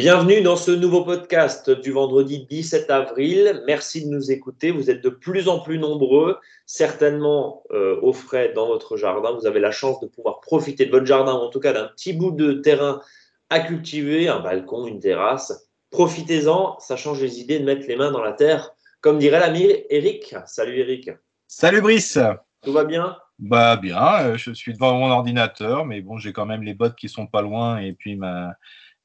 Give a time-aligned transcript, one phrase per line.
[0.00, 3.62] Bienvenue dans ce nouveau podcast du vendredi 17 avril.
[3.66, 4.70] Merci de nous écouter.
[4.70, 9.32] Vous êtes de plus en plus nombreux, certainement euh, au frais dans votre jardin.
[9.32, 11.84] Vous avez la chance de pouvoir profiter de votre jardin, ou en tout cas d'un
[11.88, 13.02] petit bout de terrain
[13.50, 15.68] à cultiver, un balcon, une terrasse.
[15.90, 18.70] Profitez-en, ça change les idées de mettre les mains dans la terre.
[19.02, 20.34] Comme dirait l'ami Eric.
[20.46, 21.10] Salut Eric.
[21.46, 22.18] Salut Brice.
[22.62, 23.18] Tout va bien?
[23.38, 26.96] Bah bien, euh, je suis devant mon ordinateur, mais bon, j'ai quand même les bottes
[26.96, 28.54] qui sont pas loin et puis ma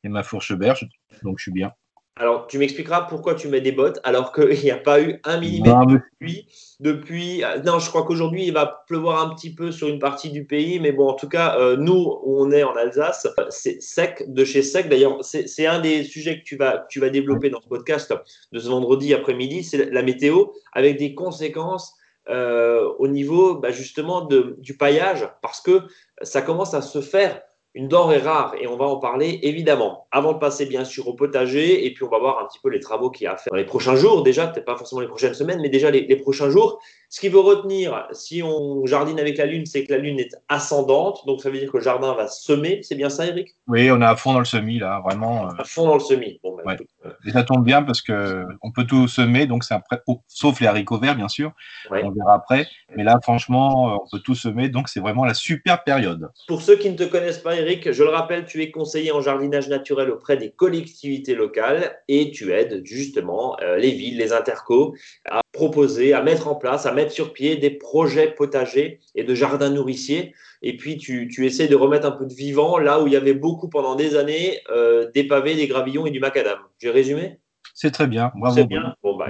[0.05, 0.87] et ma fourche berge,
[1.23, 1.73] donc je suis bien.
[2.17, 5.37] Alors, tu m'expliqueras pourquoi tu mets des bottes alors qu'il n'y a pas eu un
[5.37, 6.47] millimètre depuis,
[6.79, 7.43] depuis.
[7.43, 10.45] Euh, non, je crois qu'aujourd'hui, il va pleuvoir un petit peu sur une partie du
[10.45, 14.23] pays, mais bon, en tout cas, euh, nous, où on est en Alsace, c'est sec
[14.31, 14.87] de chez sec.
[14.87, 18.13] D'ailleurs, c'est un des sujets que tu vas, tu vas développer dans ce podcast
[18.53, 21.95] de ce vendredi après-midi, c'est la météo, avec des conséquences
[22.29, 25.81] euh, au niveau bah, justement de, du paillage, parce que
[26.21, 27.41] ça commence à se faire
[27.75, 30.07] une denrée rare et on va en parler évidemment.
[30.11, 32.69] Avant de passer bien sûr au potager et puis on va voir un petit peu
[32.69, 35.01] les travaux qu'il y a à faire dans les prochains jours déjà, peut-être pas forcément
[35.01, 36.81] les prochaines semaines, mais déjà les, prochains jours.
[37.09, 40.35] Ce qu'il faut retenir si on jardine avec la lune, c'est que la lune est
[40.49, 42.81] ascendante, donc ça veut dire que le jardin va semer.
[42.83, 43.55] C'est bien ça, Eric?
[43.67, 45.47] Oui, on est à fond dans le semis là, vraiment.
[45.47, 45.51] Euh.
[45.59, 46.39] À fond dans le semis.
[46.43, 47.09] Bon, ben, euh.
[47.25, 50.59] Et ça tombe bien parce que on peut tout semer, donc c'est après, oh, sauf
[50.59, 51.51] les haricots verts bien sûr.
[51.89, 52.67] On verra après.
[52.95, 56.29] Mais là, franchement, euh, on peut tout semer, donc c'est vraiment la super période.
[56.47, 59.21] Pour ceux qui ne te connaissent pas, Eric, je le rappelle, tu es conseiller en
[59.21, 64.95] jardinage naturel auprès des collectivités locales et tu aides justement les villes, les intercos
[65.29, 69.35] à proposer, à mettre en place, à mettre sur pied des projets potagers et de
[69.35, 70.33] jardins nourriciers.
[70.61, 73.15] Et puis, tu, tu essaies de remettre un peu de vivant là où il y
[73.15, 76.57] avait beaucoup pendant des années euh, des pavés, des gravillons et du macadam.
[76.79, 77.39] J'ai résumé?
[77.73, 78.31] C'est très bien.
[78.35, 78.65] Bravo.
[78.65, 79.27] Bah,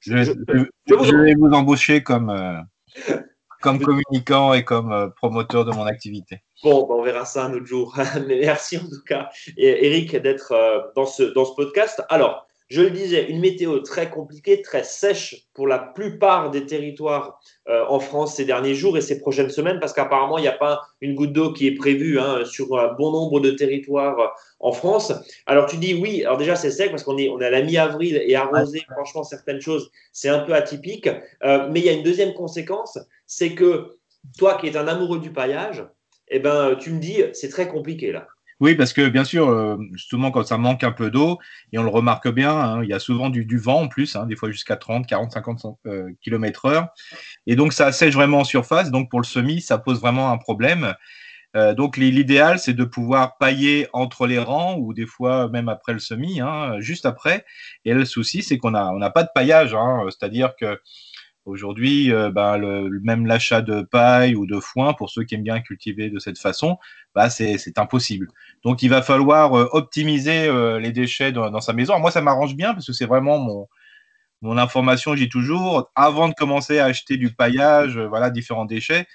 [0.00, 0.14] je,
[1.22, 2.58] vais vous embaucher comme, euh,
[3.62, 6.40] comme communicant et comme euh, promoteur de mon activité.
[6.62, 7.96] Bon, bah, on verra ça un autre jour.
[8.26, 12.02] Mais merci en tout cas, Eric, d'être dans, ce, dans ce podcast.
[12.08, 17.38] Alors, je le disais, une météo très compliquée, très sèche pour la plupart des territoires
[17.68, 20.52] euh, en France ces derniers jours et ces prochaines semaines, parce qu'apparemment, il n'y a
[20.52, 24.26] pas une goutte d'eau qui est prévue hein, sur un bon nombre de territoires euh,
[24.60, 25.12] en France.
[25.46, 27.62] Alors tu dis oui, alors déjà c'est sec parce qu'on est, on est à la
[27.62, 31.08] mi-avril et arroser, franchement, certaines choses, c'est un peu atypique.
[31.44, 33.98] Euh, mais il y a une deuxième conséquence, c'est que
[34.38, 35.84] toi qui es un amoureux du paillage,
[36.28, 38.26] eh ben, tu me dis, c'est très compliqué là.
[38.64, 41.38] Oui, parce que bien sûr, euh, justement, quand ça manque un peu d'eau,
[41.74, 44.24] et on le remarque bien, hein, il y a souvent du, vent en plus, hein,
[44.24, 45.66] des fois jusqu'à 30, 40, 50
[46.22, 46.88] km heure.
[47.46, 48.90] Et donc, ça sèche vraiment en surface.
[48.90, 50.94] Donc, pour le semis, ça pose vraiment un problème.
[51.56, 55.92] Euh, donc, l'idéal, c'est de pouvoir pailler entre les rangs ou des fois même après
[55.92, 57.44] le semis, hein, juste après.
[57.84, 59.76] Et le souci, c'est qu'on n'a on a pas de paillage.
[60.08, 60.80] C'est-à-dire que
[61.46, 65.42] Aujourd'hui, euh, bah, le, même l'achat de paille ou de foin, pour ceux qui aiment
[65.42, 66.78] bien cultiver de cette façon,
[67.14, 68.28] bah, c'est impossible.
[68.64, 71.98] Donc, il va falloir euh, optimiser euh, les déchets dans, sa maison.
[71.98, 73.68] moi, ça m'arrange bien parce que c'est vraiment mon,
[74.42, 79.06] mon information, j'ai toujours, avant de commencer à acheter du paillage, voilà, différents déchets,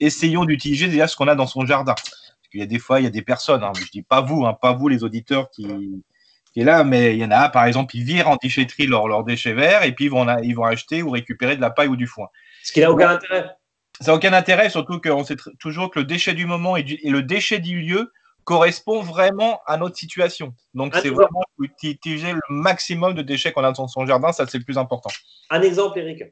[0.00, 1.94] essayons d'utiliser déjà ce qu'on a dans son jardin.
[1.94, 4.20] Parce qu'il y a des fois, il y a des personnes, hein, je dis pas
[4.20, 5.66] vous, hein, pas vous les auditeurs qui,
[6.52, 9.24] qui est là, mais il y en a, par exemple, ils virent en déchetterie leurs
[9.24, 11.96] déchets verts et puis ils vont, ils vont acheter ou récupérer de la paille ou
[11.96, 12.28] du foin.
[12.62, 13.50] Ce qui n'a aucun intérêt.
[14.00, 17.22] Ça n'a aucun intérêt, surtout qu'on sait toujours que le déchet du moment et, le
[17.22, 18.12] déchet du lieu
[18.42, 20.54] correspond vraiment à notre situation.
[20.74, 24.58] Donc, c'est vraiment utiliser le maximum de déchets qu'on a dans son jardin, ça c'est
[24.58, 25.10] le plus important.
[25.50, 26.24] Un exemple, Eric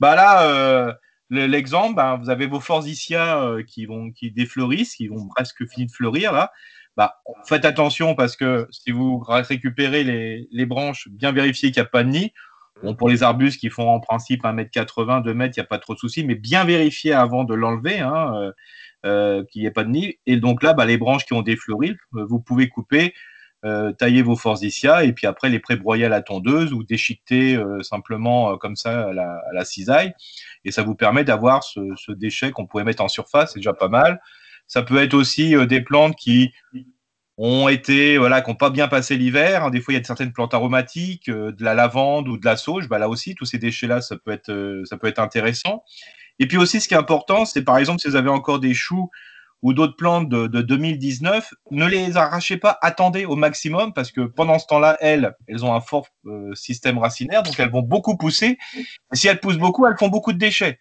[0.00, 0.92] bah Là, euh,
[1.30, 5.86] l'exemple, bah, vous avez vos forsythias euh, qui, vont, qui défleurissent, qui vont presque finir
[5.86, 6.50] de fleurir là
[6.96, 11.86] bah, faites attention parce que si vous récupérez les, les branches, bien vérifier qu'il n'y
[11.86, 12.32] a pas de nid.
[12.82, 15.78] Bon, pour les arbustes qui font en principe 1m80, 2 m, il n'y a pas
[15.78, 18.52] trop de soucis, mais bien vérifier avant de l'enlever hein, euh,
[19.06, 20.18] euh, qu'il n'y ait pas de nid.
[20.26, 23.14] Et donc là, bah, les branches qui ont défleuri, euh, vous pouvez couper,
[23.64, 27.82] euh, tailler vos forsythias et puis après les prébroyer à la tondeuse ou déchiqueter euh,
[27.82, 30.12] simplement comme ça à la, à la, cisaille.
[30.64, 33.72] Et ça vous permet d'avoir ce, ce déchet qu'on pouvait mettre en surface, c'est déjà
[33.72, 34.20] pas mal.
[34.66, 36.52] Ça peut être aussi euh, des plantes qui
[37.38, 39.64] ont été, voilà, qui n'ont pas bien passé l'hiver.
[39.64, 42.44] Hein, des fois, il y a certaines plantes aromatiques, euh, de la lavande ou de
[42.44, 42.88] la sauge.
[42.88, 45.84] Bah, là aussi, tous ces déchets-là, ça peut être, euh, ça peut être intéressant.
[46.38, 48.74] Et puis aussi, ce qui est important, c'est par exemple si vous avez encore des
[48.74, 49.10] choux
[49.62, 54.58] ou d'autres plantes de, 2019, ne les arrachez pas, attendez au maximum parce que pendant
[54.58, 58.58] ce temps-là, elles, elles ont un fort euh, système racinaire, donc elles vont beaucoup pousser.
[59.12, 60.78] Si elles poussent beaucoup, elles font beaucoup de déchets.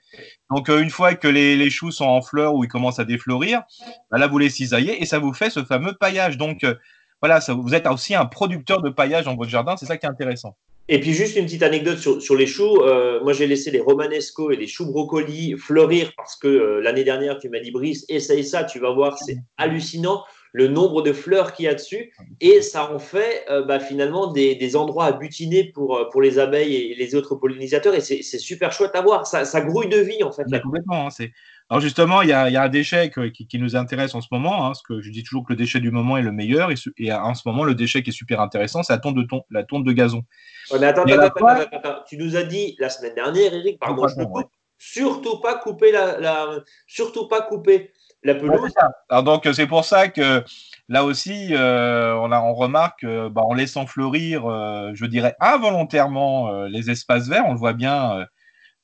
[0.52, 3.64] Donc euh, une fois que les, choux sont en fleurs ou ils commencent à défleurir,
[4.12, 6.38] bah là vous les cisaillez et ça vous fait ce fameux paillage.
[6.38, 6.76] Donc euh,
[7.22, 10.10] voilà, vous êtes aussi un producteur de paillage dans votre jardin, c'est ça qui est
[10.10, 10.56] intéressant.
[10.88, 12.82] Et puis juste une petite anecdote sur, les choux.
[12.84, 17.04] Euh, moi, j'ai laissé les romanesco et les choux brocolis fleurir parce que euh, l'année
[17.04, 20.24] dernière, tu m'as dit, Brice, essaye ça, tu vas voir, c'est hallucinant.
[20.52, 24.32] le nombre de fleurs qu'il y a dessus, et ça en fait euh, bah, finalement
[24.32, 28.72] des, endroits à butiner pour, pour les abeilles et les autres pollinisateurs, et c'est super
[28.72, 29.28] chouette à voir.
[29.28, 30.44] Ça, ça grouille de vie en fait.
[30.44, 31.08] complètement.
[31.08, 31.26] Hein,
[31.70, 34.84] alors justement, il y, a, un déchet qui, nous intéresse en ce moment, hein, parce
[34.84, 37.42] que je dis toujours que le déchet du moment est le meilleur, et, en ce
[37.48, 40.24] moment, le déchet qui est super intéressant, c'est la tonte de, la tonte de gazon.
[40.72, 44.16] attends, attends, attends, tu nous as dit la semaine dernière, Eric, pardon, je
[44.78, 47.92] surtout pas couper la, surtout pas couper
[48.24, 48.74] la pelouse.
[49.10, 50.44] Alors donc c'est pour ça que
[50.90, 56.50] là aussi, euh, on, a, on remarque bah, en laissant fleurir, euh, je dirais involontairement
[56.50, 58.26] euh, les espaces verts, on le voit bien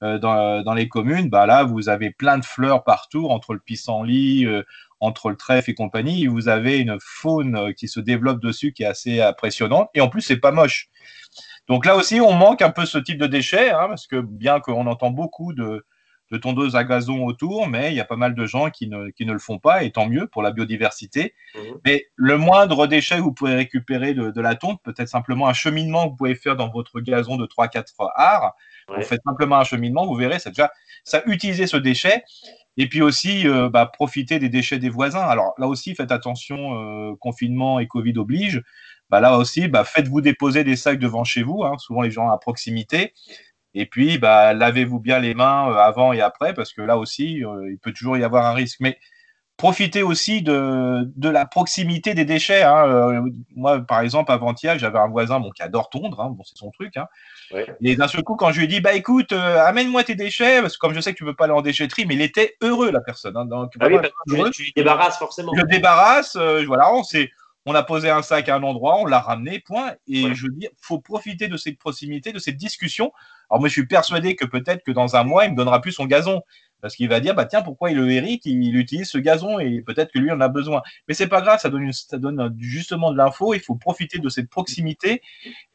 [0.03, 4.45] euh, dans, les communes, bah là, vous avez plein de fleurs partout, entre le pissenlit,
[4.45, 4.63] euh,
[5.00, 6.27] entre le trèfle et compagnie.
[6.27, 9.89] vous avez une faune euh, qui se développe dessus qui est assez impressionnante.
[9.94, 10.89] Et en plus, c'est pas moche.
[11.68, 14.59] Donc là aussi, on manque un peu ce type de déchets, hein, parce que bien
[14.59, 15.86] qu'on entend beaucoup de,
[16.31, 19.10] de tondeuses à gazon autour, mais il y a pas mal de gens qui ne,
[19.10, 21.36] qui ne le font pas, et tant mieux pour la biodiversité.
[21.54, 21.60] Mmh.
[21.86, 25.54] Mais le moindre déchet que vous pouvez récupérer de, de la tonte, peut-être simplement un
[25.54, 27.83] cheminement que vous pouvez faire dans votre gazon de 3-4
[28.16, 28.56] arts,
[28.88, 30.72] vous faites simplement un cheminement, vous verrez, ça déjà,
[31.04, 32.24] ça utiliser ce déchet.
[32.78, 35.22] Et puis aussi, euh, bah, profiter des déchets des voisins.
[35.22, 38.63] Alors là aussi, faites attention, euh, confinement et Covid oblige.
[39.10, 42.30] Bah, là aussi, bah, faites-vous déposer des sacs devant chez vous, hein, souvent les gens
[42.30, 43.13] à proximité.
[43.73, 47.44] Et puis, bah, lavez-vous bien les mains euh, avant et après, parce que là aussi,
[47.69, 48.79] il peut toujours y avoir un risque.
[48.79, 48.97] Mais
[49.62, 52.63] profiter aussi de, de la proximité des déchets.
[52.63, 52.88] Hein.
[52.88, 53.21] Euh,
[53.56, 56.31] moi, par exemple, avant-hier, j'avais un voisin bon, qui adore tondre, hein.
[56.31, 56.97] bon, c'est son truc.
[56.97, 57.06] Hein.
[57.79, 60.62] Et d'un seul coup, quand je lui ai dit, bah écoute, euh, amène-moi tes déchets,
[60.62, 62.23] parce que comme je sais que tu ne peux pas aller en déchetterie, mais il
[62.23, 63.35] était heureux, la personne.
[63.47, 65.51] Donc, ah oui, tu, débarrasses forcément.
[65.56, 67.29] Je débarrasse, euh, voilà, on s'est
[67.68, 69.94] on a posé un sac à un endroit, on l'a ramené, point.
[70.07, 73.12] Et je veux dire, faut profiter de cette proximité, de cette discussion.
[73.51, 75.92] Alors moi, je suis persuadé que peut-être que dans un mois, il me donnera plus
[75.92, 76.42] son gazon
[76.81, 80.12] parce qu'il va dire bah tiens pourquoi le Eric il utilise ce gazon et peut-être
[80.12, 83.18] que lui en a besoin mais c'est pas grave ça donne ça donne justement de
[83.18, 85.21] l'info il faut profiter de cette proximité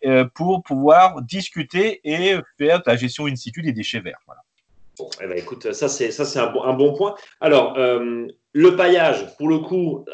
[0.04, 4.18] euh, pour pouvoir discuter et faire la gestion in situ des déchets verts.
[4.98, 7.14] Bon, eh ben, écoute, ça c'est ça c'est un, un, bon point.
[7.40, 8.26] Alors euh,
[8.56, 10.12] le paillage, pour le coup, euh,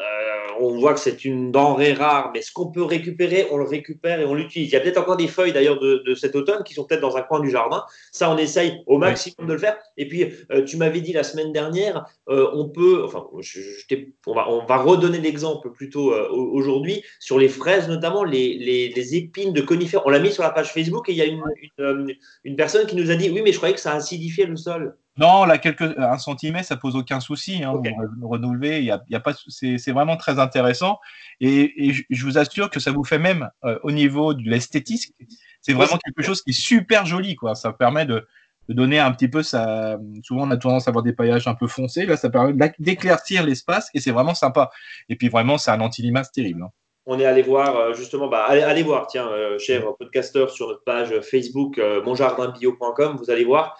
[0.59, 4.19] on voit que c'est une denrée rare, mais ce qu'on peut récupérer, on le récupère
[4.19, 4.67] et on l'utilise.
[4.67, 7.15] Il y a peut-être encore des feuilles d'ailleurs de, cet automne qui sont peut-être dans
[7.15, 7.85] un coin du jardin.
[8.11, 9.77] Ça, on essaye au maximum de le faire.
[9.95, 13.61] Et puis, euh, tu m'avais dit la semaine dernière, euh, on peut, enfin, je,
[14.27, 19.53] on, va, on va redonner l'exemple plutôt aujourd'hui sur les fraises, notamment les, les, épines
[19.53, 20.05] de conifères.
[20.05, 21.41] On l'a mis sur la page Facebook et il y a une,
[21.77, 22.13] une,
[22.43, 24.97] une personne qui nous a dit oui, mais je croyais que ça acidifiait le sol.
[25.15, 27.63] Non, là, quelques, un centimètre, ça pose aucun souci.
[27.63, 27.73] Hein,
[28.21, 30.99] renouveler, il y a, y a, pas, c'est vraiment très intéressant.
[31.39, 35.13] Et, et, je vous assure que ça vous fait même euh, au niveau de l'esthétisme,
[35.61, 37.35] c'est vraiment quelque chose qui est super joli.
[37.35, 37.53] Quoi.
[37.53, 38.27] Ça permet de,
[38.69, 39.97] de, donner un petit peu ça.
[40.23, 42.07] Souvent, on a tendance à avoir des paillages un peu foncés.
[42.07, 44.71] Là, ça permet d'éclaircir l'espace et c'est vraiment sympa.
[45.09, 46.63] Et puis, vraiment, c'est un anti-limace terrible.
[46.63, 46.71] Hein
[47.05, 50.83] on est allé voir euh, justement, bah, allez, voir, tiens, euh, cher podcasteur, sur notre
[50.83, 53.77] page Facebook euh, monjardinbio.com, vous allez voir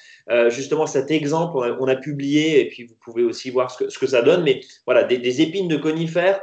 [0.50, 1.58] justement cet exemple.
[1.58, 4.44] On a, publié et puis vous pouvez aussi voir ce que, ça donne.
[4.44, 6.42] Mais voilà, des, épines de conifères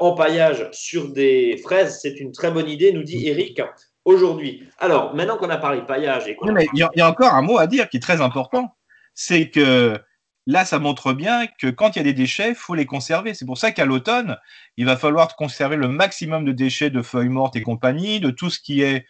[0.00, 3.60] en paillage sur des fraises, c'est une très bonne idée, nous dit Eric.
[4.04, 4.62] Aujourd'hui.
[4.78, 6.36] Alors, maintenant qu'on a parlé paillage et
[6.74, 8.76] il y, a encore un mot à dire qui est très important,
[9.14, 9.98] c'est que
[10.46, 13.32] Là, ça montre bien que quand il y a des déchets, il faut les conserver.
[13.32, 14.36] C'est pour ça qu'à l'automne,
[14.76, 18.50] il va falloir conserver le maximum de déchets de feuilles mortes et compagnie, de tout
[18.50, 19.06] ce qui est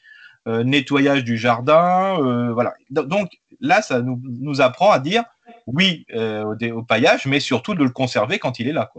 [0.47, 2.23] euh, nettoyage du jardin.
[2.23, 2.75] Euh, voilà.
[2.91, 5.25] Donc là, ça nous, apprend à dire
[5.67, 8.93] oui euh, au, paillage, mais surtout de le conserver quand il est là.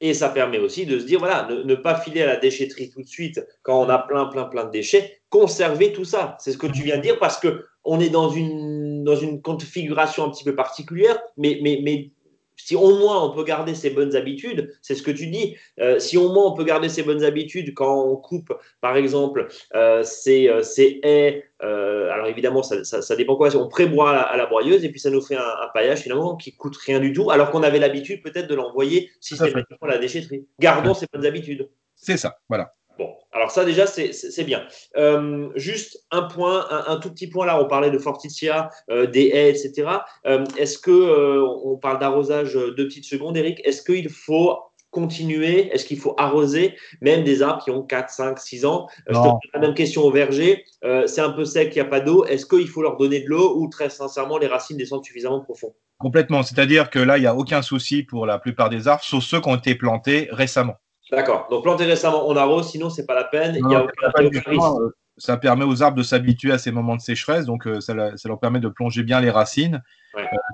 [0.00, 3.02] Et ça permet aussi de se dire, voilà, ne, pas filer à la déchetterie tout
[3.02, 5.20] de suite quand on a plein, plein, plein de déchets.
[5.28, 6.36] Conserver tout ça.
[6.40, 9.40] C'est ce que tu viens de dire parce que on est dans une, dans une
[9.40, 12.10] configuration un petit peu particulière, mais, mais, mais
[12.56, 15.98] si au moins on peut garder ses bonnes habitudes, c'est ce que tu dis, euh,
[15.98, 20.02] si au moins on peut garder ses bonnes habitudes quand on coupe, par exemple, euh,
[20.02, 20.62] ces, euh,
[21.02, 25.10] haies, alors évidemment, ça, ça, dépend quoi, on préboit à la, broyeuse et puis ça
[25.10, 28.48] nous fait un, paillage finalement qui coûte rien du tout, alors qu'on avait l'habitude peut-être
[28.48, 30.46] de l'envoyer systématiquement à la déchetterie.
[30.58, 31.68] Gardons ses bonnes habitudes.
[31.94, 32.72] C'est ça, voilà.
[32.98, 34.64] Bon, alors ça déjà, c'est bien.
[34.96, 39.28] Euh, juste un point, un, tout petit point là, on parlait de Fortitia, euh, des
[39.28, 39.88] haies, etc.
[40.26, 44.58] Euh, est-ce que, on parle d'arrosage deux petites secondes, Eric, est-ce qu'il faut
[44.90, 48.86] continuer Est-ce qu'il faut arroser même des arbres qui ont 4, 5, 6 ans?
[49.08, 50.64] Je te pose la même question au verger.
[51.06, 52.24] c'est un peu sec, il n'y a pas d'eau.
[52.24, 55.74] Est-ce qu'il faut leur donner de l'eau ou très sincèrement, les racines descendent suffisamment profond?
[55.98, 56.42] Complètement.
[56.42, 59.40] C'est-à-dire que là, il n'y a aucun souci pour la plupart des arbres, sauf ceux
[59.40, 60.76] qui ont été plantés récemment.
[61.10, 61.46] D'accord.
[61.50, 63.54] Donc planter récemment, on arrose, sinon c'est pas la peine.
[63.54, 64.94] il y a aucun, risque.
[65.16, 68.58] ça permet aux arbres de s'habituer à ces moments de sécheresse, donc ça, leur permet
[68.58, 69.82] de plonger bien les racines.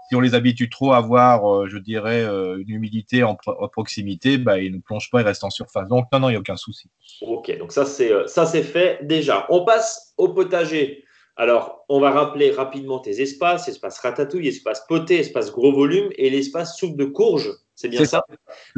[0.08, 3.36] si on les habitue trop à avoir, je dirais, une humidité en,
[3.72, 5.88] proximité, bah, ils ne plongent pas, ils restent en surface.
[5.88, 6.90] Donc non, non, il n'y a aucun souci.
[7.22, 9.46] Ok, donc ça c'est ça c'est fait déjà.
[9.48, 11.04] On passe au potager.
[11.36, 16.28] Alors, on va rappeler rapidement tes espaces, espace ratatouille, espace poté, espace gros volume et
[16.28, 17.50] l'espace soupe de courge.
[17.82, 18.22] C'est bien ça,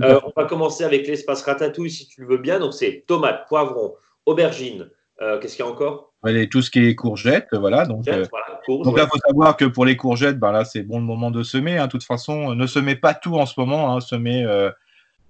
[0.00, 2.58] euh, On va commencer avec l'espace ratatouille si tu le veux bien.
[2.58, 4.88] Donc, c'est tomates, poivrons, aubergines.
[5.20, 6.14] Euh, qu'est-ce qu'il y a encore?
[6.50, 7.84] Tout ce qui est courgettes, voilà.
[7.84, 8.24] Donc, euh,
[8.66, 11.30] donc là, il faut savoir que pour les courgettes, ben là, c'est bon le moment
[11.30, 11.76] de semer.
[11.76, 11.84] Hein.
[11.84, 13.94] De toute façon, ne semez pas tout en ce moment.
[13.94, 14.00] Hein.
[14.00, 14.46] Semez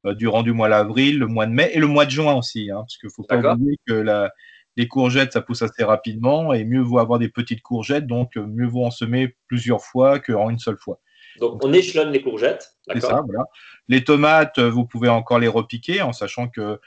[0.04, 2.70] durant du mois d'avril, le mois de mai et le mois de juin aussi.
[2.70, 4.30] Hein, parce qu'il ne faut pas oublier que la,
[4.76, 8.68] les courgettes, ça pousse assez rapidement et mieux vaut avoir des petites courgettes, donc mieux
[8.68, 11.00] vaut en semer plusieurs fois qu'en une seule fois.
[11.40, 12.76] Donc, on échelonne les courgettes.
[12.92, 13.44] C'est ça, voilà.
[13.88, 16.80] Les tomates, euh, vous pouvez encore les repiquer en sachant que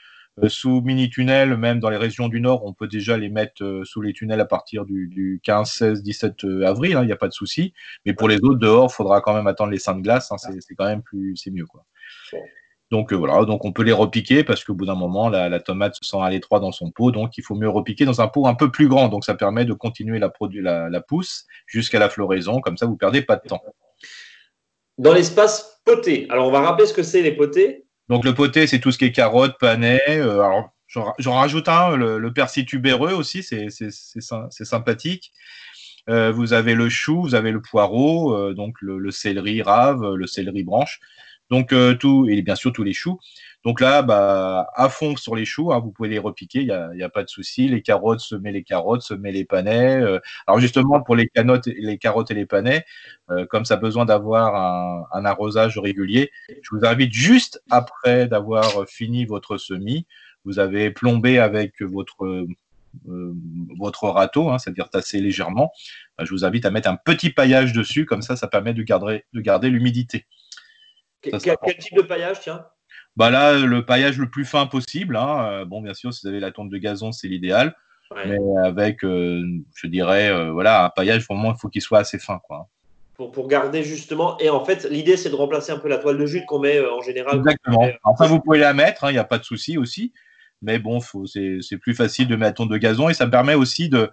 [0.44, 3.82] euh, sous mini tunnel, même dans les régions du Nord, on peut déjà les mettre
[3.84, 7.28] sous les tunnels à partir du, 15, 16, 17 avril, il hein, n'y a pas
[7.28, 7.74] de souci.
[8.06, 10.38] Mais pour les autres, dehors, il faudra quand même attendre les seins de glace, hein,
[10.38, 11.66] c'est quand même plus, c'est mieux.
[11.66, 11.84] Quoi.
[12.90, 15.96] Donc euh, voilà, donc on peut les repiquer parce qu'au bout d'un moment, la, tomate
[15.96, 18.48] se sent à l'étroit dans son pot, donc il faut mieux repiquer dans un pot
[18.48, 19.10] un peu plus grand.
[19.10, 22.96] Donc ça permet de continuer la, la, la pousse jusqu'à la floraison, comme ça vous
[22.96, 23.62] perdez pas de temps.
[24.98, 27.86] Dans l'espace poté, alors on va rappeler ce que c'est les potés.
[28.10, 30.02] Donc le poté, c'est tout ce qui est carottes, panais.
[30.10, 33.70] Euh, alors j'en rajoute un, le, persil tubéreux aussi, c'est
[34.66, 35.32] sympathique.
[36.10, 40.26] Euh, vous avez le chou, vous avez le poireau, donc le, le, céleri rave, le
[40.26, 41.02] céleri branche.
[41.50, 43.20] Donc euh, tout et bien sûr tous les choux.
[43.68, 47.04] Donc là, bah, à fond sur les choux, hein, vous pouvez les repiquer, il n'y
[47.04, 47.68] a, pas de souci.
[47.68, 50.02] Les carottes, semer les carottes, semer les panais.
[50.02, 50.20] Euh.
[50.48, 52.86] alors justement, pour les, canottes, les carottes et les panais,
[53.30, 54.56] euh, comme ça a besoin d'avoir
[55.12, 56.32] un, arrosage régulier,
[56.62, 60.08] je vous invite juste après d'avoir fini votre semis,
[60.46, 62.48] vous avez plombé avec votre,
[63.78, 65.74] votre râteau, hein, c'est-à-dire tasser légèrement.
[66.18, 68.84] Bah, je vous invite à mettre un petit paillage dessus, comme ça, ça permet de
[68.84, 70.26] garder, de garder l'humidité.
[71.22, 72.64] Quel, type de paillage, tiens?
[73.18, 75.18] Bah là, le paillage le plus fin possible.
[75.18, 75.50] Hein.
[75.52, 77.76] Euh, bon, bien sûr, si vous avez la tonte de gazon, c'est l'idéal.
[78.16, 79.44] Mais avec, euh,
[79.76, 82.40] je dirais, euh, voilà, un paillage, vraiment, il faut qu'il soit assez fin.
[82.44, 82.70] Quoi.
[83.16, 84.38] Pour, pour, garder justement.
[84.38, 86.80] Et en fait, l'idée, c'est de remplacer un peu la toile de jute qu'on met
[86.80, 87.40] en général.
[87.40, 87.90] Exactement.
[88.04, 90.14] Enfin, vous pouvez la mettre, il hein, n'y a pas de souci aussi.
[90.62, 93.90] Mais bon, c'est plus facile de mettre la tonte de gazon et ça permet aussi
[93.90, 94.12] de,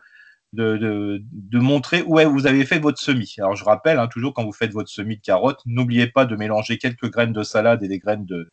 [0.55, 3.35] de, montrer où vous avez fait votre semis.
[3.39, 6.37] Alors je rappelle, hein, toujours quand vous faites votre semis de carottes, n'oubliez pas de
[6.37, 8.51] mélanger quelques graines de salade et des graines de,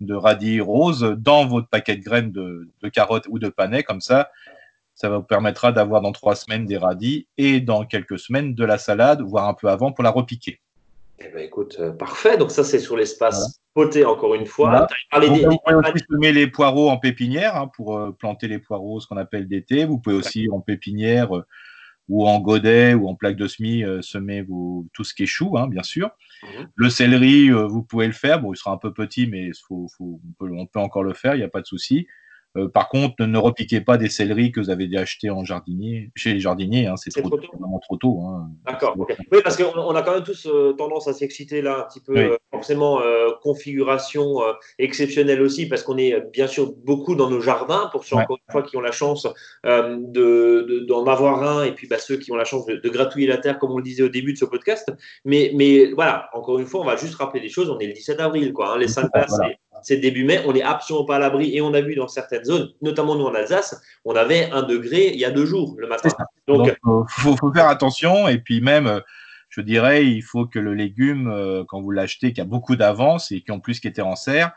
[0.00, 4.00] de radis rose dans votre paquet de graines de, de carottes ou de panais, comme
[4.00, 4.30] ça,
[4.94, 8.78] ça vous permettra d'avoir dans trois semaines des radis et dans quelques semaines de la
[8.78, 10.60] salade, voire un peu avant pour la repiquer.
[11.18, 12.36] Eh ben, écoute, euh, parfait.
[12.36, 14.86] Donc ça, c'est sur l'espace poté, encore une fois.
[15.12, 19.06] vous pouvez aussi semer les poireaux en pépinière hein, pour euh, planter les poireaux, ce
[19.06, 19.84] qu'on appelle d'été.
[19.84, 21.44] Vous pouvez aussi en pépinière euh,
[22.08, 25.56] ou en godet ou en plaque de semis semer vos, tout ce qui est chou,
[25.56, 26.10] hein, bien sûr.
[26.42, 26.68] Mhm.
[26.74, 28.40] Le céleri, vous pouvez le faire.
[28.40, 31.34] Bon, il sera un peu petit, mais faut, on, peut, on, peut, encore le faire,
[31.34, 32.06] il n'y a pas de souci.
[32.56, 36.10] Euh, par contre, ne repiquez pas des céleris que vous avez déjà achetés en jardinier,
[36.14, 36.86] chez les jardiniers.
[36.86, 37.48] Hein, c'est trop, tôt.
[37.58, 38.20] vraiment trop tôt.
[38.20, 38.48] Hein.
[38.64, 38.94] D'accord.
[38.96, 42.16] Oui, parce qu'on a quand même tous euh, tendance à s'exciter là un petit peu.
[42.16, 43.00] Euh, forcément,
[43.42, 44.36] configuration
[44.78, 48.52] exceptionnelle aussi, parce qu'on est bien sûr beaucoup dans nos jardins, pour ceux encore une
[48.52, 49.26] fois qui ont la chance
[49.64, 53.26] d'en de, d'en avoir un, et puis bah, ceux qui ont la chance de, gratouiller
[53.26, 54.92] la terre, comme on le disait au début de ce podcast.
[55.24, 57.68] Mais, mais voilà, encore une fois, on va juste rappeler des choses.
[57.68, 58.74] On est le 17 avril, quoi.
[58.74, 59.36] Hein, les 5 places,
[59.82, 62.44] c'est début mai, on n'est absolument pas à l'abri et on a vu dans certaines
[62.44, 65.86] zones, notamment nous en Alsace, on avait un degré il y a deux jours le
[65.86, 66.08] matin.
[66.48, 69.00] Donc, il euh, faut, faire attention et puis même, euh,
[69.48, 73.32] je dirais, il faut que le légume, euh, quand vous l'achetez, qui a beaucoup d'avance
[73.32, 74.52] et qui en plus qui était en serre,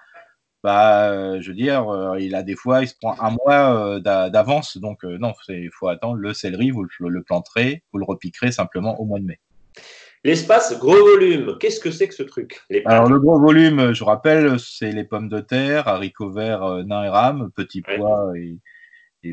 [0.64, 1.86] bah, je veux dire,
[2.20, 4.78] il a des fois, il se prend un mois d'avance.
[4.78, 9.06] Donc, non, il faut attendre le céleri, vous le planterez, vous le repiquerez simplement au
[9.06, 9.40] mois de mai.
[10.24, 14.60] L'espace gros volume, qu'est-ce que c'est que ce truc Alors le gros volume, je rappelle,
[14.60, 18.58] c'est les pommes de terre, haricots verts, euh, nains et rames, petits pois et,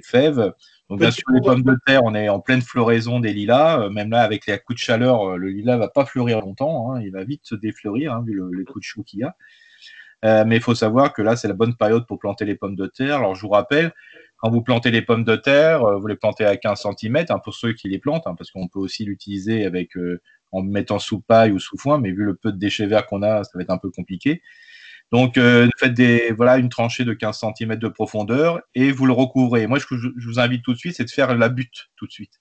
[0.04, 0.52] fèves.
[0.90, 3.80] Donc bien sûr, les pommes de terre, on est en pleine floraison des lilas.
[3.80, 6.92] Euh, même là, avec les coups de chaleur, euh, le lilas va pas fleurir longtemps.
[6.92, 7.00] Hein.
[7.00, 10.44] il va vite se défleurir, hein, vu le, les coups de chou qu'il y a.
[10.44, 12.86] mais il faut savoir que là, c'est la bonne période pour planter les pommes de
[12.86, 13.16] terre.
[13.16, 13.92] Alors je vous rappelle,
[14.36, 17.54] quand vous plantez les pommes de terre, vous les plantez à 15 cm, hein, pour
[17.54, 19.94] ceux qui les plantent, parce qu'on peut aussi l'utiliser avec
[20.54, 23.22] en mettant sous paille ou sous foin, mais vu le peu de déchets verts qu'on
[23.22, 24.42] a, ça va être un peu compliqué.
[25.12, 29.12] Donc, euh, faites des, voilà, une tranchée de 15 cm de profondeur et vous le
[29.12, 29.66] recouvrez.
[29.66, 32.06] Moi, ce que je, vous invite tout de suite, c'est de faire la butte tout
[32.06, 32.40] de suite.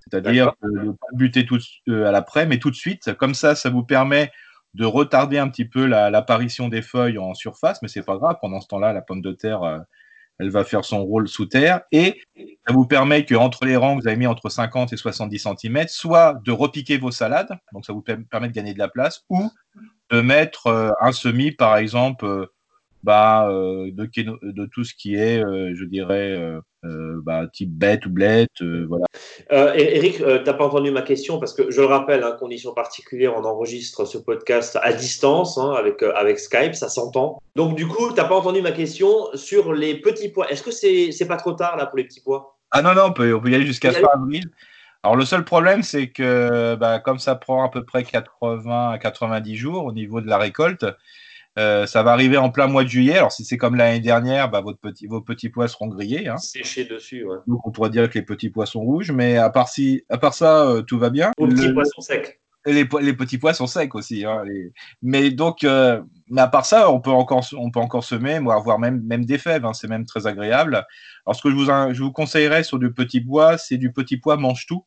[0.00, 3.14] C'est-à-dire de buter tout, euh, à l'après, mais tout de suite.
[3.14, 4.32] Comme ça, ça vous permet
[4.74, 8.36] de retarder un petit peu l'apparition des feuilles en surface, mais c'est pas grave.
[8.40, 9.78] Pendant ce temps-là, la pomme de terre, euh,
[10.40, 11.82] elle va faire son rôle sous terre.
[11.92, 12.20] Et
[12.66, 15.84] ça vous permet qu'entre les rangs que vous avez mis entre 50 et 70 cm,
[15.88, 19.50] soit de repiquer vos salades, donc ça vous permet de gagner de la place, ou
[20.10, 22.46] de mettre euh, un semis, par exemple, euh,
[23.02, 24.08] bah, euh, de,
[24.42, 26.38] de, tout ce qui est, je dirais,
[26.82, 28.62] bah, type bête ou blette.
[28.62, 29.06] voilà.
[29.50, 33.34] Eric, tu n'as pas entendu ma question parce que je le rappelle, hein, condition particulière,
[33.36, 37.40] on enregistre ce podcast à distance hein, avec, avec Skype, ça s'entend.
[37.56, 40.50] Donc, du coup, tu n'as pas entendu ma question sur les petits pois.
[40.50, 42.58] Est-ce que c'est n'est pas trop tard là pour les petits pois?
[42.70, 44.44] Ah non, non, on peut, on peut y aller jusqu'à fin avril.
[45.02, 48.98] Alors le seul problème, c'est que bah, comme ça prend à peu près 80 à
[48.98, 50.84] 90 jours au niveau de la récolte,
[51.60, 53.18] euh, ça va arriver en plein mois de juillet.
[53.18, 56.28] Alors si c'est comme l'année dernière, bah, votre petit, vos petits pois seront grillés.
[56.28, 56.38] Hein.
[56.38, 57.24] Séchés dessus.
[57.24, 57.36] Ouais.
[57.46, 60.18] Donc on pourrait dire que les petits pois sont rouges, mais à part, si, à
[60.18, 61.30] part ça, euh, tout va bien.
[61.38, 62.40] Les petits pois sont secs.
[62.66, 64.24] Les, les, petits pois sont secs aussi.
[64.24, 64.42] Hein,
[65.02, 68.78] Mais donc, euh, mais à part ça, on peut encore, on peut encore semer, voire
[68.78, 69.64] même, même des fèves.
[69.64, 70.86] Hein, c'est même très agréable.
[71.24, 74.18] Alors, ce que je vous, je vous conseillerais sur du petit pois, c'est du petit
[74.18, 74.84] pois mange-tout.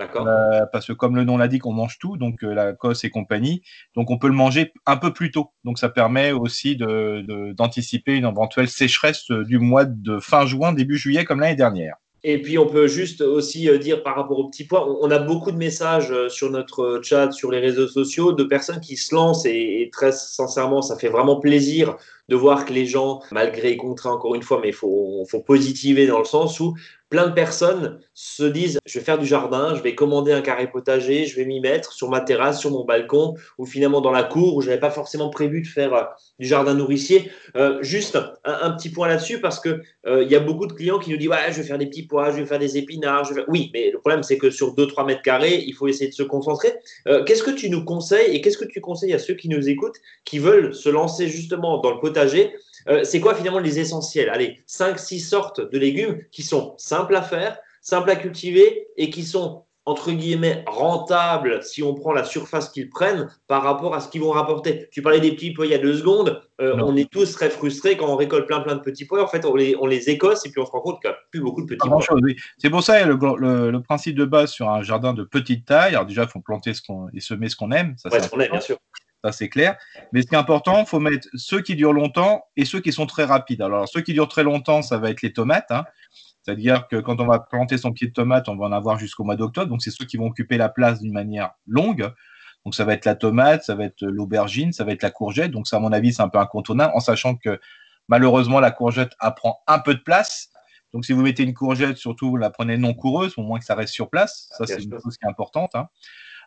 [0.00, 3.10] Euh, parce que comme le nom l'indique, on mange tout, donc euh, la cosse et
[3.10, 3.62] compagnie.
[3.94, 5.52] Donc on peut le manger un peu plus tôt.
[5.64, 11.24] Donc ça permet aussi d'anticiper une éventuelle sécheresse du mois de fin juin, début juillet,
[11.24, 11.96] comme l'année dernière.
[12.22, 15.18] Et puis, on peut juste aussi euh, dire par rapport au petit pois, on a
[15.18, 19.46] beaucoup de messages sur notre chat, sur les réseaux sociaux, de personnes qui se lancent
[19.46, 21.96] et, très sincèrement, ça fait vraiment plaisir
[22.30, 26.06] de voir que les gens, malgré les contraintes, encore une fois, mais il faut, positiver
[26.06, 26.74] dans le sens où
[27.08, 30.70] plein de personnes se disent je vais faire du jardin, je vais commander un carré
[30.70, 34.22] potager, je vais m'y mettre sur ma terrasse, sur mon balcon, ou finalement dans la
[34.22, 36.04] cour où je n'avais pas forcément prévu de faire euh,
[36.38, 37.30] du jardin nourricier.
[37.56, 41.00] Euh, juste un, petit point là-dessus parce que euh, il y a beaucoup de clients
[41.00, 43.32] qui nous disent ouais, je vais faire des petits pois, je vais faire des épinards.
[43.48, 46.22] Oui, mais le problème c'est que sur 2-3 mètres carrés, il faut essayer de se
[46.22, 46.74] concentrer.
[47.26, 49.96] qu'est-ce que tu nous conseilles et qu'est-ce que tu conseilles à ceux qui nous écoutent,
[50.24, 52.19] qui veulent se lancer justement dans le potager
[52.88, 54.30] euh, c'est quoi finalement les essentiels?
[54.30, 59.22] Allez, 5-6 sortes de légumes qui sont simples à faire, simples à cultiver et qui
[59.22, 64.08] sont entre guillemets rentables si on prend la surface qu'ils prennent par rapport à ce
[64.08, 64.88] qu'ils vont rapporter.
[64.92, 66.42] Tu parlais des petits pois il y a deux secondes.
[66.60, 69.22] Euh, on est tous très frustrés quand on récolte plein plein de petits pois.
[69.22, 71.16] En fait, on les, on les écosse et puis on se rend compte qu'il n'y
[71.16, 72.04] a plus beaucoup de petits pois.
[72.58, 75.94] C'est pour ça le, le, principe de base sur un jardin de petite taille.
[75.94, 77.94] Alors déjà, il faut planter ce qu'on et semer ce qu'on aime.
[77.96, 78.76] Ça, ouais, ce qu'on aime, bien sûr
[79.24, 79.76] ça c'est clair.
[80.12, 82.92] Mais ce qui est important, il faut mettre ceux qui durent longtemps et ceux qui
[82.92, 83.62] sont très rapides.
[83.62, 85.70] Alors, ceux qui durent très longtemps, ça va être les tomates.
[85.70, 85.84] Hein.
[86.42, 89.24] C'est-à-dire que quand on va planter son pied de tomate, on va en avoir jusqu'au
[89.24, 89.68] mois d'octobre.
[89.68, 92.10] Donc, c'est ceux qui vont occuper la place d'une manière longue.
[92.64, 95.50] Donc, ça va être la tomate, ça va être l'aubergine, ça va être la courgette.
[95.50, 97.60] Donc, ça, à mon avis, c'est un peu incontournable, en sachant que
[98.08, 100.50] malheureusement, la courgette prend un peu de place.
[100.92, 103.64] Donc, si vous mettez une courgette, surtout, vous la prenez non coureuse, au moins que
[103.64, 104.48] ça reste sur place.
[104.56, 105.74] Ça, c'est une chose qui est importante.
[105.74, 105.88] Hein.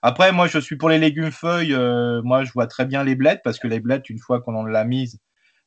[0.06, 1.74] Après, moi, je suis pour les légumes feuilles.
[1.74, 4.54] Euh, moi, je vois très bien les blettes parce que les blettes, une fois qu'on
[4.54, 5.20] en l'a mise,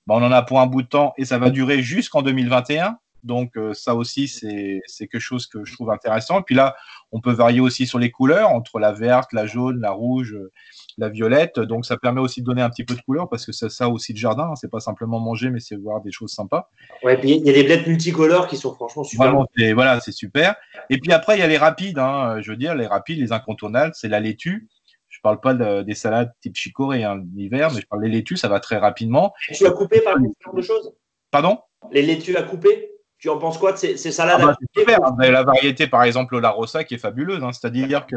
[0.06, 2.98] bah, on en a pour un bout de temps et ça va durer jusqu'en 2021.
[3.24, 6.40] Donc, euh, ça aussi, c'est quelque chose que je trouve intéressant.
[6.40, 6.76] Et puis là,
[7.12, 10.36] on peut varier aussi sur les couleurs entre la verte, la jaune, la rouge
[10.98, 11.58] la violette.
[11.58, 13.88] Donc ça permet aussi de donner un petit peu de couleur parce que c'est ça
[13.88, 14.44] aussi le jardin.
[14.50, 14.56] Hein.
[14.56, 16.70] C'est pas simplement manger, mais c'est voir des choses sympas.
[17.02, 19.34] Ouais, puis il y a des blettes multicolores qui sont franchement super.
[19.74, 20.56] voilà, c'est super.
[20.90, 21.98] Et puis après, il y a les rapides.
[21.98, 22.40] Hein.
[22.40, 24.68] Je veux dire, les rapides, les incontournables, c'est la laitue.
[25.08, 28.48] Je parle pas des salades type chicorée hein, l'hiver, mais je parle des laitues, ça
[28.48, 29.32] va très rapidement.
[29.50, 30.92] Tu as coupé par exemple, de choses?
[31.30, 31.58] Pardon?
[31.90, 32.90] Les laitues à couper?
[33.26, 34.54] Tu en penses quoi de ces, salades ah
[34.86, 37.42] bah, La variété, par exemple, la rossa qui est fabuleuse.
[37.42, 37.50] Hein.
[37.52, 38.14] C'est-à-dire que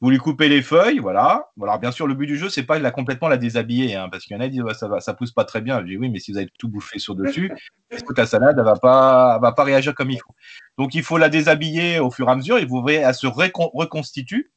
[0.00, 1.48] vous lui coupez les feuilles, voilà.
[1.60, 3.96] Alors, bien sûr, le but du jeu, c'est pas de la, complètement la déshabiller.
[3.96, 5.80] Hein, parce qu'il y en a qui disent ça, va, ça pousse pas très bien.
[5.80, 7.52] Je dis oui, mais si vous avez tout bouffé sur dessus,
[7.90, 10.34] est-ce que ta salade, elle va pas, va pas réagir comme il faut.
[10.78, 13.26] Donc, il faut la déshabiller au fur et à mesure et vous verrez, elle se
[13.26, 14.52] reconstitue.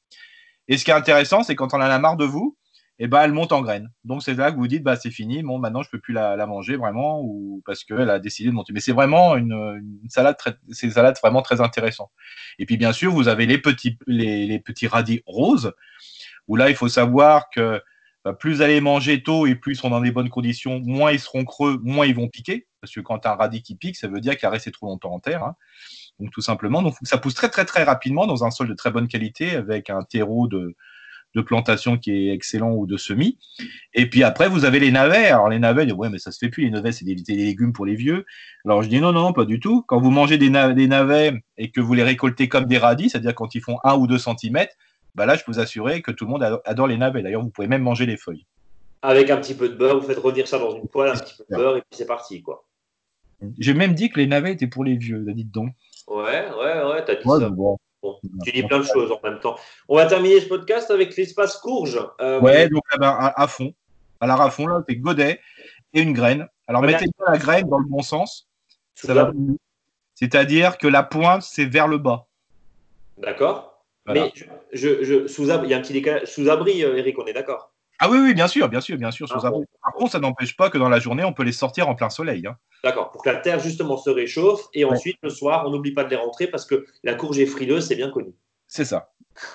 [0.67, 2.56] Et ce qui est intéressant, c'est quand on en a marre de vous,
[2.99, 3.91] et ben, elle monte en graines.
[4.03, 6.45] Donc c'est là que vous dites bah c'est fini, bon maintenant je peux plus la,
[6.47, 8.73] manger vraiment ou parce qu'elle a décidé de monter.
[8.73, 10.35] Mais c'est vraiment une, salade
[10.71, 12.11] c'est une salade vraiment très intéressante.
[12.59, 15.73] Et puis bien sûr vous avez les petits les, petits radis roses
[16.47, 17.81] où là il faut savoir que
[18.25, 21.19] bah, plus allez manger tôt et plus ils sont dans des bonnes conditions, moins ils
[21.19, 22.67] seront creux, moins ils vont piquer.
[22.81, 25.13] Parce que quand un radis qui pique, ça veut dire qu'il a resté trop longtemps
[25.13, 25.43] en terre.
[25.43, 25.55] Hein.
[26.19, 28.91] Donc tout simplement, donc ça pousse très très très rapidement dans un sol de très
[28.91, 30.75] bonne qualité avec un terreau de
[31.37, 33.37] de plantation qui est excellent ou de semis.
[33.93, 35.27] Et puis après, vous avez les navets.
[35.27, 36.63] Alors les navets, ouais, mais ça se fait plus.
[36.63, 38.25] Les navets, c'est des, légumes pour les vieux.
[38.65, 39.83] Alors je dis non, non, pas du tout.
[39.87, 43.53] Quand vous mangez des, navets et que vous les récoltez comme des radis, c'est-à-dire quand
[43.53, 44.65] ils font 1 ou 2 cm,
[45.15, 47.21] bah là, je peux vous assurer que tout le monde adore les navets.
[47.21, 48.45] D'ailleurs, vous pouvez même manger les feuilles.
[49.03, 51.35] Avec un petit peu de beurre, vous faites revenir ça dans une poêle, un petit
[51.37, 52.65] peu de beurre, et puis c'est parti, quoi.
[53.59, 55.69] J'ai même dit que les navets étaient pour les vieux, dites donc.
[56.07, 57.51] Ouais, ouais, ouais, t'as dit ça
[58.43, 59.55] tu dis plein de choses en même temps.
[59.87, 61.99] On va terminer ce podcast avec l'espace courge.
[62.21, 63.73] Euh, ouais, donc eh ben, à, fond.
[64.19, 65.39] Alors à fond, là, c'est godet
[65.93, 66.47] et une graine.
[66.67, 68.47] Alors mettez la graine dans le bon sens.
[70.15, 72.27] C'est-à-dire que la pointe, c'est vers le bas.
[73.17, 73.83] D'accord.
[74.07, 74.31] Mais
[74.71, 76.27] je, sous il y a un petit décalage.
[76.27, 77.73] Sous abri, euh, Eric, on est d'accord?
[77.99, 79.27] Ah oui, oui, bien sûr, bien sûr, bien sûr.
[79.27, 79.65] Sous ah, abri.
[79.83, 82.09] Par contre, ça n'empêche pas que dans la journée, on peut les sortir en plein
[82.09, 82.47] soleil.
[82.47, 82.57] Hein.
[82.83, 86.03] D'accord, pour que la terre justement se réchauffe et ensuite le soir, on n'oublie pas
[86.03, 88.33] de les rentrer parce que la courge est frileuse, c'est bien connu.
[88.67, 89.11] C'est ça.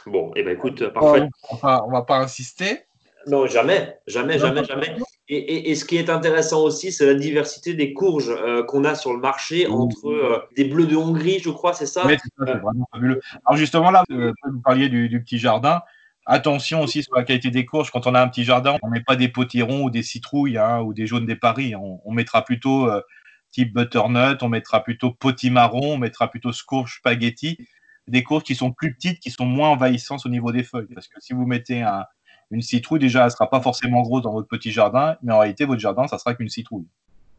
[0.07, 1.29] Bon, et eh ben écoute, parfait.
[1.51, 2.81] On va, va pas insister.
[3.27, 4.97] Non, jamais, jamais, jamais, jamais.
[5.29, 9.13] Et, ce qui est intéressant aussi, c'est la diversité des courges euh, qu'on a sur
[9.13, 12.03] le marché entre euh, des bleus de Hongrie, je crois, c'est ça?
[12.07, 13.21] Oui, c'est vraiment fabuleux.
[13.47, 15.81] Alors justement, là, euh, vous parliez du, petit jardin.
[16.27, 17.91] Attention aussi sur la qualité des courges.
[17.91, 20.59] Quand on a un petit jardin, on ne met pas des potirons ou des citrouilles
[20.59, 21.75] hein, ou des jaunes des paris.
[21.75, 22.89] On, mettra plutôt
[23.51, 27.59] type butternut, on mettra plutôt potimarron, on mettra plutôt courge spaghetti.
[28.07, 30.95] Des courges qui sont plus petites, qui sont moins envahissantes au niveau des feuilles.
[30.95, 32.05] Parce que si vous mettez un,
[32.53, 35.39] une citrouille, déjà, elle ne sera pas forcément grosse dans votre petit jardin, mais en
[35.39, 36.87] réalité, votre jardin, ça sera qu'une citrouille.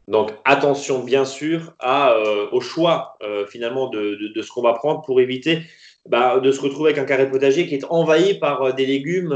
[0.09, 5.21] Donc attention bien sûr euh, au choix euh, finalement de, ce qu'on va prendre pour
[5.21, 5.61] éviter
[6.09, 9.33] bah, de se retrouver avec un carré potager qui est envahi par euh, des légumes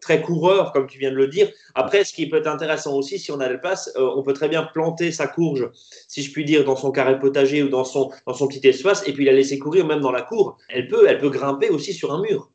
[0.00, 1.48] très coureurs, comme tu viens de le dire.
[1.74, 4.48] Après, ce qui peut être intéressant aussi, si on a le place, on peut très
[4.48, 5.68] bien planter sa courge,
[6.08, 9.06] si je puis dire, dans son carré potager ou dans son, dans son petit espace,
[9.06, 10.58] et puis la laisser courir même dans la cour.
[10.68, 12.50] Elle peut, elle peut grimper aussi sur un mur.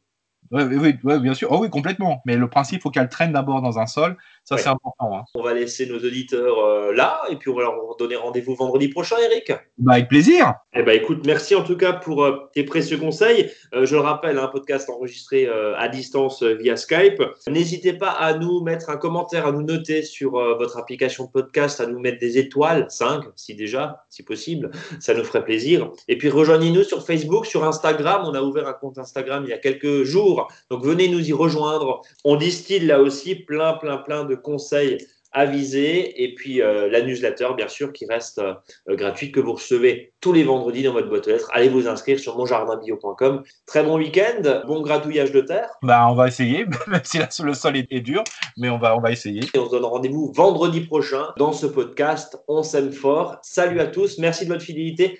[0.52, 1.48] Oui, oui, bien sûr.
[1.52, 2.22] Oh oui, complètement.
[2.26, 4.18] Mais le principe, il faut qu'elle traîne d'abord dans un sol.
[4.46, 5.18] Ça, c'est important.
[5.18, 5.24] Hein.
[5.36, 8.90] On va laisser nos auditeurs euh, là et puis on va leur donner rendez-vous vendredi
[8.90, 9.54] prochain, Eric.
[9.78, 10.54] Bah, avec plaisir.
[10.74, 13.50] Eh ben, écoute, merci en tout cas pour euh, tes précieux conseils.
[13.74, 17.24] Euh, je le rappelle, un podcast enregistré à distance via Skype.
[17.48, 21.80] N'hésitez pas à nous mettre un commentaire, à nous noter sur votre application de podcast,
[21.80, 24.72] à nous mettre des étoiles, 5 si déjà, si possible.
[25.00, 25.92] Ça nous ferait plaisir.
[26.08, 28.24] Et puis rejoignez-nous sur Facebook, sur Instagram.
[28.26, 30.52] On a ouvert un compte Instagram il y a quelques jours.
[30.70, 32.02] Donc venez nous y rejoindre.
[32.26, 34.98] On distille là aussi plein, plein, plein de conseils
[35.34, 38.54] avisés et puis euh, la newsletter bien sûr qui reste euh,
[38.96, 41.50] gratuite que vous recevez tous les vendredis dans votre boîte aux lettres.
[41.52, 43.44] Allez vous inscrire sur monjardinbio.com.
[43.66, 45.70] Très bon week-end, bon gratouillage de terre.
[45.82, 48.24] Bah on va essayer, même si le sol est, dur,
[48.58, 49.42] mais on va on va essayer.
[49.54, 52.38] Et on se donne rendez-vous vendredi prochain dans ce podcast.
[52.48, 53.38] On s'aime fort.
[53.42, 55.20] Salut à tous, merci de votre fidélité.